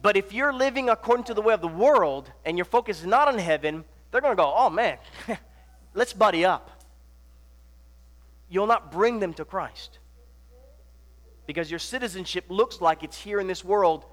[0.02, 3.06] But if you're living according to the way of the world and your focus is
[3.06, 4.98] not on heaven, they're going to go, oh man,
[5.93, 6.84] let's buddy up.
[8.49, 9.99] You'll not bring them to Christ.
[11.45, 14.06] Because your citizenship looks like it's here in this world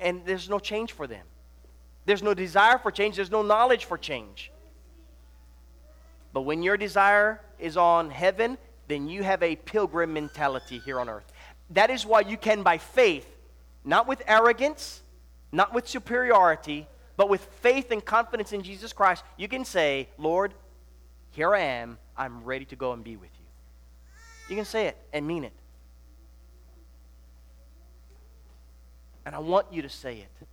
[0.00, 1.26] and there's no change for them.
[2.06, 4.50] There's no desire for change, there's no knowledge for change.
[6.32, 11.08] But when your desire is on heaven, then you have a pilgrim mentality here on
[11.08, 11.30] earth.
[11.70, 13.26] That is why you can, by faith,
[13.84, 15.02] not with arrogance,
[15.52, 20.54] not with superiority, but with faith and confidence in Jesus Christ, you can say, Lord,
[21.38, 21.98] here I am.
[22.16, 23.46] I'm ready to go and be with you.
[24.48, 25.52] You can say it and mean it.
[29.24, 30.46] And I want you to say it.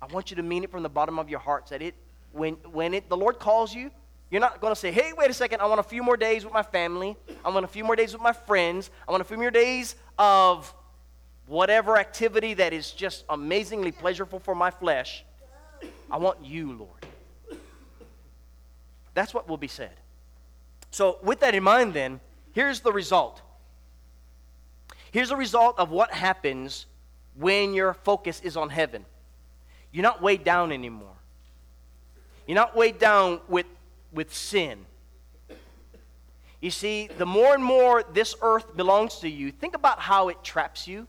[0.00, 1.94] I want you to mean it from the bottom of your heart that it
[2.32, 3.90] when when it the Lord calls you,
[4.30, 6.42] you're not going to say, "Hey, wait a second, I want a few more days
[6.42, 7.14] with my family.
[7.44, 8.90] I want a few more days with my friends.
[9.06, 10.72] I want a few more days of
[11.46, 15.22] whatever activity that is just amazingly pleasurable for my flesh.
[16.10, 16.97] I want you, Lord."
[19.18, 19.90] That's what will be said.
[20.92, 22.20] So, with that in mind then,
[22.52, 23.42] here's the result.
[25.10, 26.86] Here's the result of what happens
[27.34, 29.04] when your focus is on heaven.
[29.90, 31.16] You're not weighed down anymore.
[32.46, 33.66] You're not weighed down with,
[34.12, 34.86] with sin.
[36.60, 40.44] You see, the more and more this earth belongs to you, think about how it
[40.44, 41.08] traps you,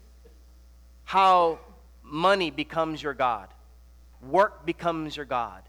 [1.04, 1.60] how
[2.02, 3.50] money becomes your God,
[4.28, 5.62] work becomes your God,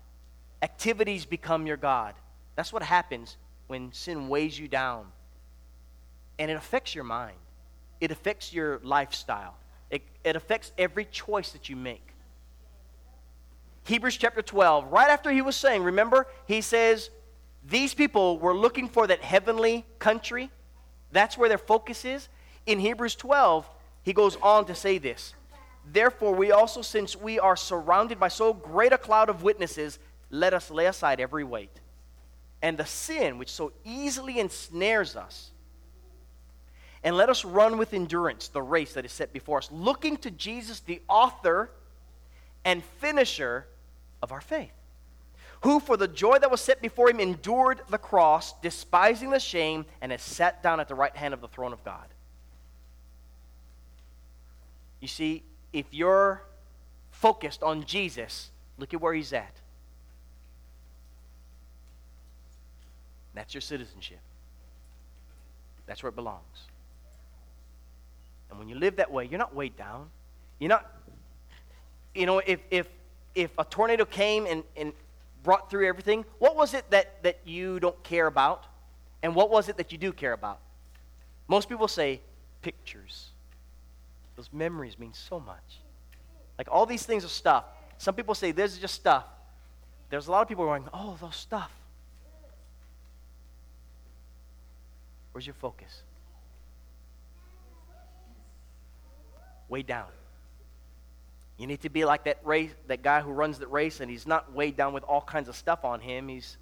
[0.63, 2.15] activities become your God.
[2.57, 3.37] That's what happens
[3.67, 5.07] when sin weighs you down.
[6.39, 7.37] And it affects your mind,
[8.01, 9.57] it affects your lifestyle,
[9.91, 12.07] it, it affects every choice that you make.
[13.85, 17.11] Hebrews chapter 12, right after he was saying, remember, he says,
[17.67, 20.51] these people were looking for that heavenly country.
[21.13, 22.29] That's where their focus is.
[22.67, 23.69] In Hebrews 12,
[24.03, 25.35] he goes on to say this
[25.93, 29.99] Therefore, we also, since we are surrounded by so great a cloud of witnesses,
[30.31, 31.81] let us lay aside every weight
[32.63, 35.51] and the sin which so easily ensnares us
[37.03, 40.31] and let us run with endurance the race that is set before us, looking to
[40.31, 41.71] Jesus, the author
[42.65, 43.67] and finisher
[44.23, 44.73] of our faith,
[45.63, 49.87] who for the joy that was set before him endured the cross, despising the shame,
[50.03, 52.07] and has sat down at the right hand of the throne of God.
[55.01, 55.43] You see,
[55.73, 56.43] if you're
[57.11, 59.60] focused on Jesus, look at where he's at.
[63.41, 64.19] That's your citizenship.
[65.87, 66.69] That's where it belongs.
[68.51, 70.11] And when you live that way, you're not weighed down.
[70.59, 70.85] You're not,
[72.15, 72.87] you know, if, if,
[73.35, 74.93] if a tornado came and, and
[75.43, 78.67] brought through everything, what was it that, that you don't care about?
[79.23, 80.59] And what was it that you do care about?
[81.49, 82.21] Most people say
[82.61, 83.29] pictures.
[84.37, 85.81] Those memories mean so much.
[86.59, 87.65] Like all these things are stuff.
[87.97, 89.25] Some people say this is just stuff.
[90.11, 91.71] There's a lot of people going, oh, those stuff.
[95.41, 96.03] Where's your focus?
[99.71, 100.09] weighed down.
[101.57, 104.27] You need to be like that race, that guy who runs that race, and he's
[104.27, 106.29] not weighed down with all kinds of stuff on him.
[106.29, 106.59] He's,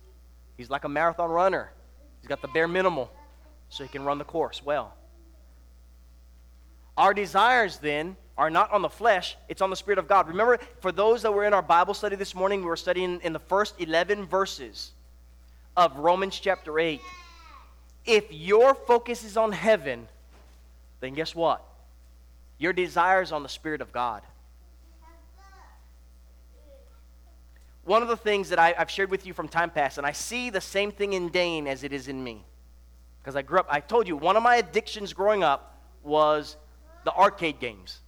[0.57, 1.73] he's like a marathon runner.
[2.21, 3.11] He's got the bare minimal,
[3.69, 4.95] so he can run the course well.
[6.97, 10.29] Our desires then are not on the flesh, it's on the Spirit of God.
[10.29, 13.33] Remember, for those that were in our Bible study this morning, we were studying in
[13.33, 14.93] the first 11 verses
[15.77, 17.01] of Romans chapter 8.
[18.09, 20.09] If your focus is on heaven,
[21.01, 21.63] then guess what?
[22.57, 24.23] Your desires on the Spirit of God.
[27.85, 30.13] One of the things that I, have shared with you from time past, and I
[30.13, 32.45] see the same thing in Dane as it is in me.
[33.21, 36.57] Because I grew up, I told you, one of my addictions growing up was
[37.05, 38.01] the arcade games.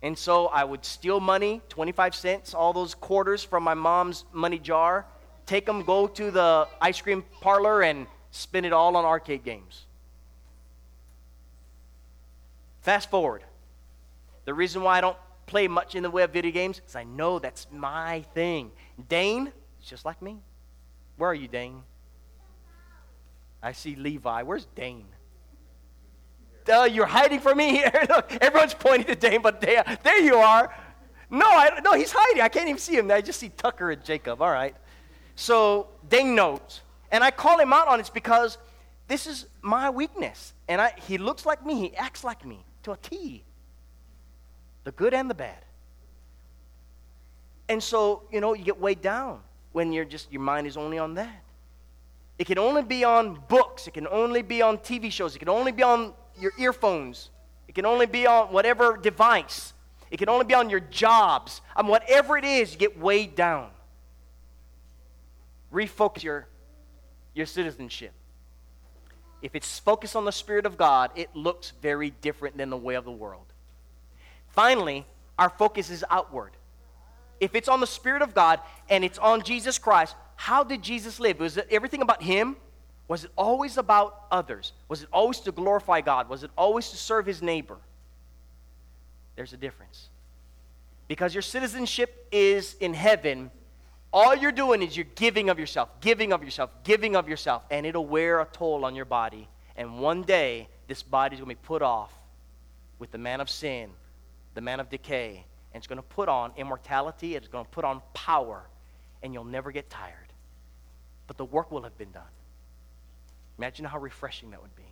[0.00, 4.58] And so I would steal money, 25 cents, all those quarters from my mom's money
[4.58, 5.04] jar,
[5.44, 9.84] take them, go to the ice cream parlor, and spend it all on arcade games.
[12.80, 13.44] Fast forward.
[14.44, 15.16] The reason why I don't
[15.46, 18.72] play much in the of video games is I know that's my thing.
[19.08, 20.38] Dane is just like me.
[21.16, 21.82] Where are you, Dane?
[23.62, 24.42] I see Levi.
[24.42, 25.06] Where's Dane?
[26.72, 27.92] Uh, you're hiding from me here.
[28.40, 30.74] Everyone's pointing to Dane, but there, there you are.
[31.30, 32.42] No, I, no, he's hiding.
[32.42, 33.10] I can't even see him.
[33.10, 34.42] I just see Tucker and Jacob.
[34.42, 34.74] All right.
[35.36, 36.80] So Dane knows.
[37.12, 38.58] And I call him out on it because
[39.06, 40.54] this is my weakness.
[40.66, 41.74] And I, he looks like me.
[41.78, 43.44] He acts like me to a T
[44.84, 45.64] the good and the bad.
[47.68, 49.40] And so, you know, you get weighed down.
[49.70, 51.42] when you're just your mind is only on that.
[52.38, 55.48] It can only be on books, it can only be on TV shows, it can
[55.48, 57.30] only be on your earphones,
[57.68, 59.72] it can only be on whatever device.
[60.10, 61.62] It can only be on your jobs.
[61.74, 63.70] I mean, whatever it is, you get weighed down.
[65.72, 66.48] Refocus your,
[67.34, 68.12] your citizenship.
[69.40, 72.94] If it's focused on the Spirit of God, it looks very different than the way
[72.94, 73.46] of the world.
[74.48, 75.04] Finally,
[75.38, 76.52] our focus is outward.
[77.40, 81.18] If it's on the Spirit of God and it's on Jesus Christ, how did Jesus
[81.18, 81.40] live?
[81.40, 82.56] Was it everything about Him?
[83.08, 84.72] Was it always about others?
[84.88, 86.28] Was it always to glorify God?
[86.28, 87.78] Was it always to serve His neighbor?
[89.34, 90.08] There's a difference.
[91.08, 93.50] Because your citizenship is in heaven,
[94.12, 97.86] all you're doing is you're giving of yourself, giving of yourself, giving of yourself, and
[97.86, 99.48] it'll wear a toll on your body.
[99.76, 102.12] And one day, this body is going to be put off
[102.98, 103.90] with the man of sin,
[104.54, 107.84] the man of decay, and it's going to put on immortality, it's going to put
[107.84, 108.64] on power,
[109.22, 110.14] and you'll never get tired.
[111.26, 112.22] But the work will have been done.
[113.56, 114.82] Imagine how refreshing that would be.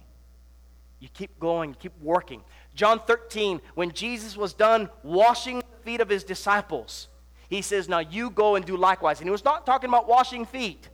[0.98, 2.42] You keep going, you keep working.
[2.74, 7.08] John 13, when Jesus was done washing the feet of his disciples,
[7.50, 9.18] he says, Now you go and do likewise.
[9.18, 10.88] And he was not talking about washing feet,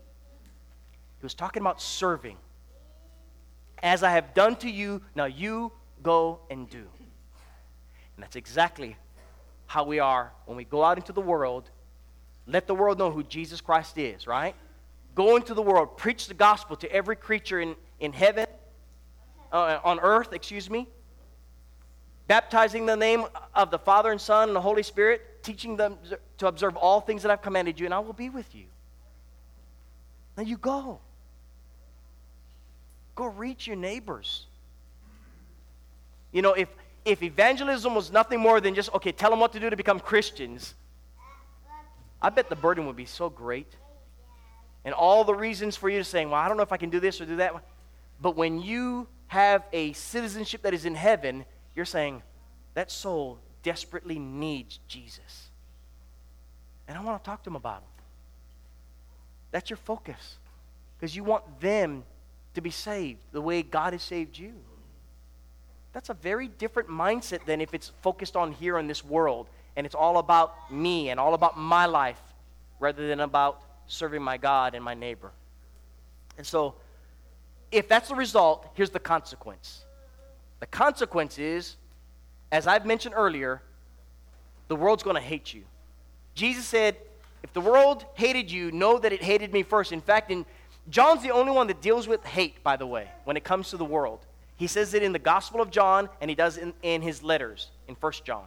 [1.19, 2.39] he was talking about serving.
[3.83, 5.71] As I have done to you, now you
[6.03, 6.79] go and do.
[6.79, 8.97] And that's exactly
[9.67, 11.71] how we are when we go out into the world.
[12.47, 14.55] Let the world know who Jesus Christ is, right?
[15.15, 18.47] Go into the world, preach the gospel to every creature in, in heaven
[19.53, 20.89] uh, on earth, excuse me,
[22.29, 25.97] baptizing the name of the Father and Son and the Holy Spirit, teaching them
[26.39, 28.65] to observe all things that I've commanded you, and I will be with you.
[30.37, 30.99] Now you go.
[33.15, 34.47] Go reach your neighbors.
[36.33, 36.69] You know, if,
[37.05, 40.01] if evangelism was nothing more than just, okay, tell them what to do to become
[40.01, 40.75] Christians,
[42.21, 43.73] I bet the burden would be so great.
[44.85, 46.91] And all the reasons for you to saying, well, I don't know if I can
[46.91, 47.55] do this or do that.
[48.21, 52.23] But when you have a citizenship that is in heaven, you're saying,
[52.75, 55.49] that soul desperately needs Jesus.
[56.87, 57.89] And I want to talk to them about him.
[59.51, 60.37] That's your focus.
[60.97, 62.05] Because you want them
[62.55, 64.53] to be saved the way God has saved you.
[65.93, 69.85] That's a very different mindset than if it's focused on here in this world and
[69.85, 72.23] it's all about me and all about my life
[72.79, 75.33] rather than about serving my God and my neighbor.
[76.39, 76.77] And so,
[77.73, 79.85] if that's the result, here's the consequence.
[80.61, 81.77] The consequence is,
[82.53, 83.63] as I've mentioned earlier,
[84.69, 85.63] the world's going to hate you.
[86.35, 86.97] Jesus said,
[87.43, 89.93] if the world hated you, know that it hated me first.
[89.93, 90.45] In fact, in,
[90.91, 93.77] John's the only one that deals with hate, by the way, when it comes to
[93.77, 94.27] the world.
[94.57, 97.23] He says it in the Gospel of John, and he does it in, in his
[97.23, 98.45] letters in 1 John.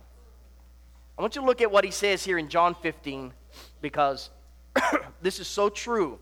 [1.17, 3.33] I want you to look at what he says here in John 15,
[3.81, 4.29] because
[5.21, 6.17] this is so true.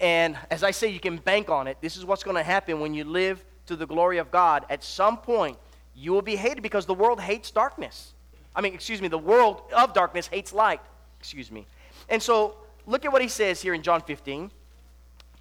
[0.00, 1.78] And as I say, you can bank on it.
[1.80, 4.66] This is what's going to happen when you live to the glory of God.
[4.68, 5.56] At some point,
[5.94, 8.14] you will be hated because the world hates darkness.
[8.54, 10.80] I mean, excuse me, the world of darkness hates light.
[11.18, 11.66] Excuse me.
[12.08, 14.50] And so, look at what he says here in John 15,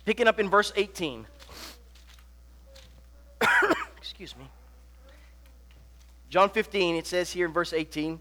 [0.05, 1.25] picking up in verse 18.
[3.97, 4.45] excuse me.
[6.29, 8.19] John 15, it says here in verse 18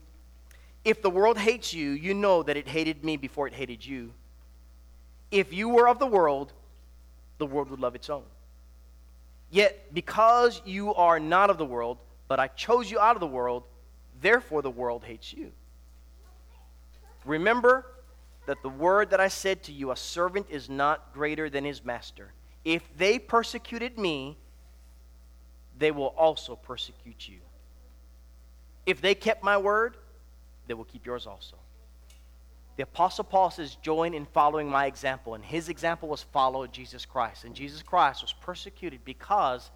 [0.85, 4.13] If the world hates you, you know that it hated me before it hated you.
[5.31, 6.53] If you were of the world,
[7.39, 8.25] the world would love its own.
[9.51, 11.99] Yet, because you are not of the world,
[12.31, 13.65] but I chose you out of the world,
[14.21, 15.51] therefore the world hates you.
[17.25, 17.85] Remember
[18.47, 21.85] that the word that I said to you, a servant is not greater than his
[21.85, 22.33] master.
[22.65, 24.39] If they persecuted me,
[25.77, 27.39] they will also persecute you.
[28.87, 29.97] If they kept my word,
[30.69, 31.57] they will keep yours also.
[32.77, 35.35] The Apostle Paul says, Join in following my example.
[35.35, 37.43] And his example was follow Jesus Christ.
[37.43, 39.69] And Jesus Christ was persecuted because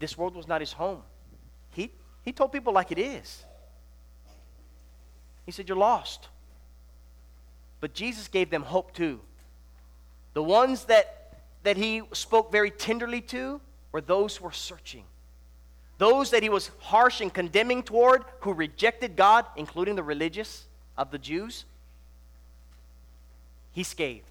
[0.00, 1.00] this world was not his home.
[2.24, 3.44] He, told people like it is.
[5.44, 6.28] He said, You're lost.
[7.80, 9.20] But Jesus gave them hope too.
[10.34, 15.04] The ones that, that he spoke very tenderly to were those who were searching.
[15.98, 20.66] Those that he was harsh and condemning toward, who rejected God, including the religious
[20.96, 21.64] of the Jews
[23.72, 24.26] he scathed.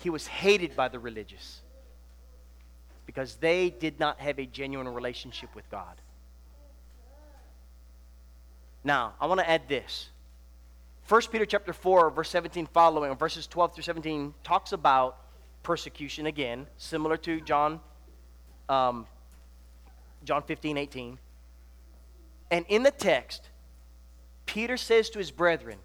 [0.00, 1.60] He was hated by the religious
[3.08, 5.96] because they did not have a genuine relationship with God.
[8.84, 10.10] Now, I want to add this.
[11.08, 15.20] 1 Peter chapter 4, verse 17 following, verses 12 through 17, talks about
[15.62, 17.80] persecution again, similar to John,
[18.68, 19.06] um,
[20.22, 21.18] John 15, 18.
[22.50, 23.48] And in the text,
[24.44, 25.78] Peter says to his brethren,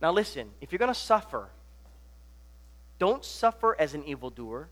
[0.00, 1.48] Now listen, if you're going to suffer,
[3.00, 4.68] don't suffer as an evildoer.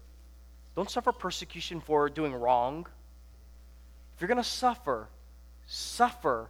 [0.76, 2.86] Don't suffer persecution for doing wrong.
[4.14, 5.08] If you're going to suffer,
[5.66, 6.48] suffer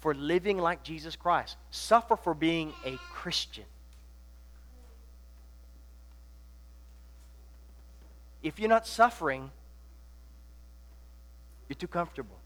[0.00, 1.56] for living like Jesus Christ.
[1.70, 3.64] Suffer for being a Christian.
[8.42, 9.50] If you're not suffering,
[11.68, 12.36] you're too comfortable.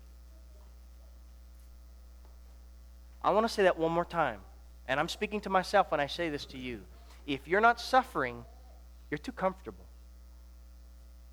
[3.24, 4.40] I want to say that one more time.
[4.86, 6.82] And I'm speaking to myself when I say this to you.
[7.26, 8.44] If you're not suffering,
[9.10, 9.85] you're too comfortable.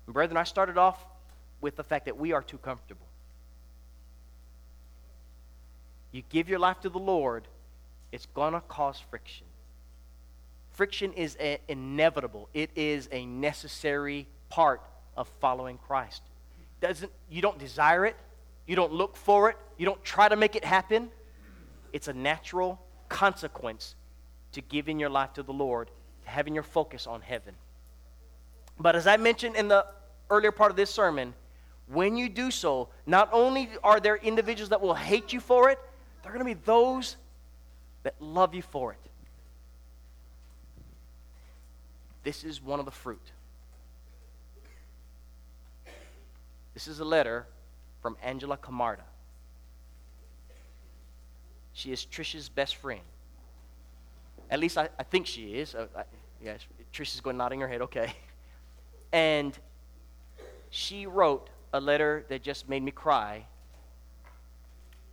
[0.06, 1.04] And brethren, I started off
[1.60, 3.06] with the fact that we are too comfortable.
[6.12, 7.48] You give your life to the Lord,
[8.12, 9.46] it's going to cause friction.
[10.72, 12.48] Friction is a, inevitable.
[12.54, 14.80] It is a necessary part
[15.16, 16.22] of following Christ.
[16.80, 18.16] Doesn't you don't desire it,
[18.66, 21.10] you don't look for it, you don't try to make it happen.
[21.92, 23.94] It's a natural consequence
[24.52, 25.88] to giving your life to the Lord,
[26.24, 27.54] to having your focus on heaven.
[28.78, 29.86] But as I mentioned in the
[30.30, 31.34] earlier part of this sermon,
[31.86, 35.78] when you do so, not only are there individuals that will hate you for it,
[36.22, 37.16] there are going to be those
[38.02, 38.98] that love you for it.
[42.22, 43.20] This is one of the fruit.
[46.72, 47.46] This is a letter
[48.00, 49.04] from Angela Camarda.
[51.74, 53.00] She is Trisha's best friend.
[54.50, 55.74] At least I, I think she is.
[55.74, 56.04] Uh, I,
[56.42, 56.60] yes,
[56.92, 58.12] Trisha's going nodding her head, okay.
[59.14, 59.56] And
[60.70, 63.46] she wrote a letter that just made me cry.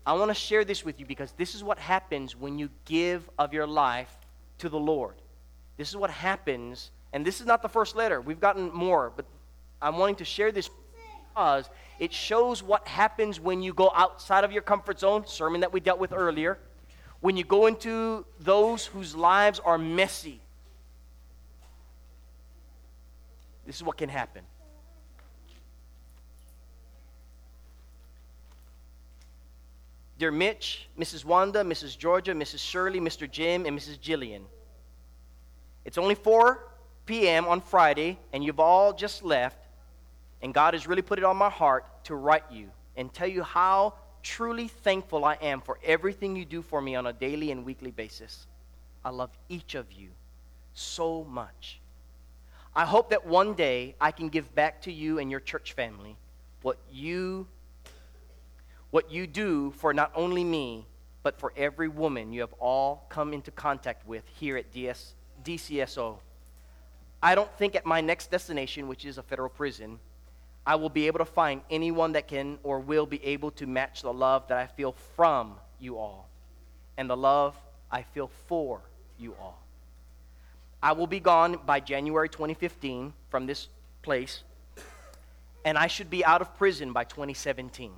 [0.07, 3.29] I want to share this with you because this is what happens when you give
[3.37, 4.11] of your life
[4.57, 5.13] to the Lord.
[5.77, 8.19] This is what happens, and this is not the first letter.
[8.19, 9.25] We've gotten more, but
[9.79, 10.71] I'm wanting to share this
[11.29, 15.71] because it shows what happens when you go outside of your comfort zone, sermon that
[15.71, 16.57] we dealt with earlier.
[17.19, 20.41] When you go into those whose lives are messy,
[23.71, 24.43] This is what can happen.
[30.19, 31.23] Dear Mitch, Mrs.
[31.23, 31.97] Wanda, Mrs.
[31.97, 32.59] Georgia, Mrs.
[32.59, 33.31] Shirley, Mr.
[33.31, 33.97] Jim, and Mrs.
[33.97, 34.41] Jillian.
[35.85, 36.67] It's only 4
[37.05, 37.47] p.m.
[37.47, 39.65] on Friday, and you've all just left,
[40.41, 43.41] and God has really put it on my heart to write you and tell you
[43.41, 47.63] how truly thankful I am for everything you do for me on a daily and
[47.63, 48.47] weekly basis.
[49.05, 50.09] I love each of you
[50.73, 51.80] so much.
[52.75, 56.15] I hope that one day I can give back to you and your church family
[56.61, 57.47] what you
[58.91, 60.85] what you do for not only me,
[61.23, 65.13] but for every woman you have all come into contact with here at DS,
[65.43, 66.17] DCSO.
[67.23, 69.99] I don't think at my next destination, which is a federal prison,
[70.65, 74.01] I will be able to find anyone that can or will be able to match
[74.01, 76.29] the love that I feel from you all
[76.97, 77.55] and the love
[77.89, 78.81] I feel for
[79.17, 79.60] you all.
[80.83, 83.67] I will be gone by January 2015 from this
[84.01, 84.43] place,
[85.63, 87.91] and I should be out of prison by 2017.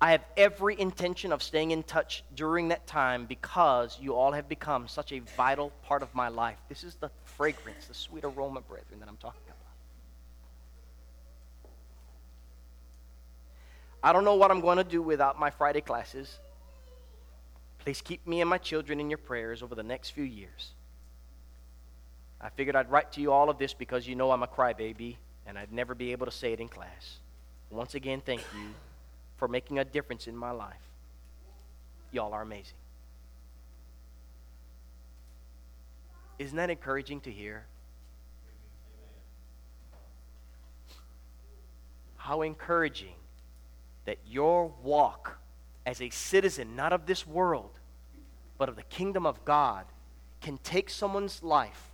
[0.00, 4.48] I have every intention of staying in touch during that time because you all have
[4.48, 6.58] become such a vital part of my life.
[6.68, 9.56] This is the fragrance, the sweet aroma, brethren, that I'm talking about.
[14.02, 16.38] I don't know what I'm going to do without my Friday classes.
[17.78, 20.75] Please keep me and my children in your prayers over the next few years.
[22.46, 25.16] I figured I'd write to you all of this because you know I'm a crybaby
[25.46, 27.18] and I'd never be able to say it in class.
[27.70, 28.68] Once again, thank you
[29.36, 30.76] for making a difference in my life.
[32.12, 32.76] Y'all are amazing.
[36.38, 37.64] Isn't that encouraging to hear?
[42.16, 43.16] How encouraging
[44.04, 45.38] that your walk
[45.84, 47.80] as a citizen, not of this world,
[48.56, 49.84] but of the kingdom of God,
[50.40, 51.90] can take someone's life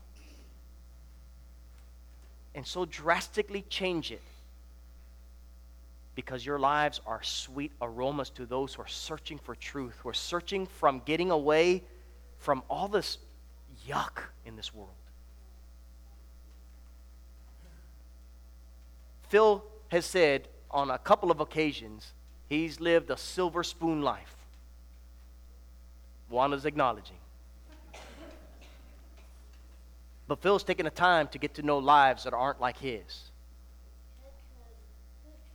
[2.55, 4.23] and so drastically change it
[6.15, 10.15] because your lives are sweet aromas to those who are searching for truth, who are
[10.15, 11.83] searching from getting away
[12.39, 13.19] from all this
[13.89, 14.91] yuck in this world.
[19.29, 22.13] Phil has said on a couple of occasions
[22.49, 24.37] he's lived a silver spoon life.
[26.29, 27.17] Juan is acknowledging.
[30.33, 33.31] But Phil's taking the time to get to know lives that aren't like his.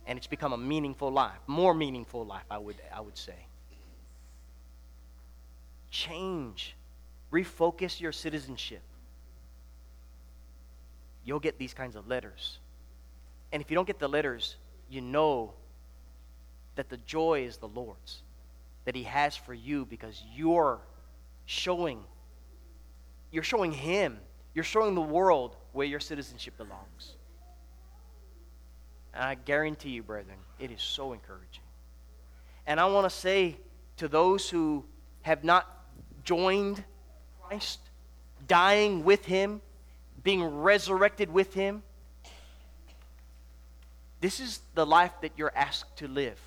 [0.06, 3.34] And it's become a meaningful life, more meaningful life, I would, I would say.
[5.90, 6.76] Change,
[7.32, 8.82] refocus your citizenship.
[11.24, 12.60] You'll get these kinds of letters.
[13.50, 14.54] And if you don't get the letters,
[14.88, 15.54] you know
[16.76, 18.22] that the joy is the Lord's
[18.84, 20.78] that He has for you because you're
[21.46, 21.98] showing,
[23.32, 24.18] you're showing Him,
[24.58, 27.14] you're showing the world where your citizenship belongs.
[29.14, 31.62] And I guarantee you, brethren, it is so encouraging.
[32.66, 33.56] And I want to say
[33.98, 34.84] to those who
[35.22, 35.64] have not
[36.24, 36.82] joined
[37.40, 37.78] Christ,
[38.48, 39.60] dying with Him,
[40.24, 41.84] being resurrected with Him,
[44.20, 46.40] this is the life that you're asked to live.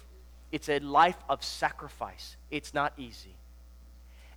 [0.52, 2.36] It's a life of sacrifice.
[2.50, 3.38] It's not easy.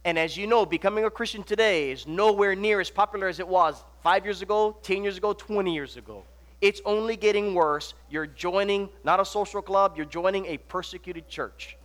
[0.05, 3.48] And as you know, becoming a Christian today is nowhere near as popular as it
[3.48, 6.24] was five years ago, 10 years ago, 20 years ago.
[6.61, 7.94] It's only getting worse.
[8.11, 11.76] You're joining not a social club, you're joining a persecuted church.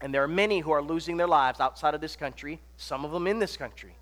[0.00, 3.12] And there are many who are losing their lives outside of this country, some of
[3.12, 3.94] them in this country,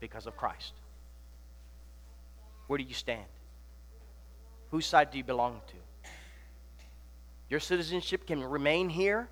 [0.00, 0.72] because of Christ.
[2.66, 3.24] Where do you stand?
[4.70, 6.10] Whose side do you belong to?
[7.50, 9.28] Your citizenship can remain here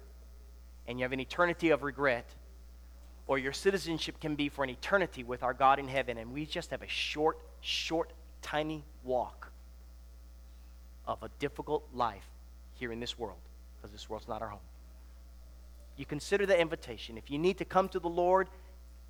[0.87, 2.28] and you have an eternity of regret,
[3.26, 6.47] or your citizenship can be for an eternity with our God in heaven, and we
[6.47, 8.12] just have a short, short,
[8.43, 9.51] tiny walk
[11.07, 12.26] of a difficult life
[12.74, 13.39] here in this world,
[13.76, 14.61] because this world's not our home.
[15.97, 17.16] You consider the invitation.
[17.16, 18.49] If you need to come to the Lord,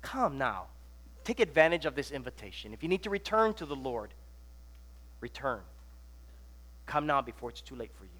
[0.01, 0.67] come now.
[1.23, 2.73] Take advantage of this invitation.
[2.73, 4.13] If you need to return to the Lord,
[5.19, 5.59] return.
[6.85, 8.16] Come now before it's too late for you.